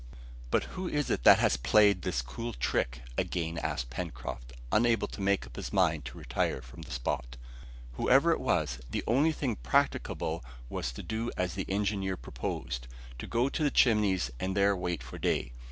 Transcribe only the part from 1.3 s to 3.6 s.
has played us this cool trick?" again